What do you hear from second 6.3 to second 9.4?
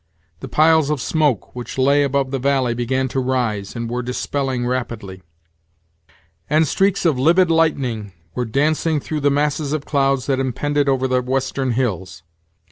and streaks of livid lightning were dancing through the